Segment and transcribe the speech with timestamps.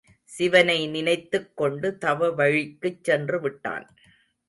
[0.23, 3.95] சிவனை நினைத்துக் கொண்டு தவவழிக்குச் சென்று விட்டான்.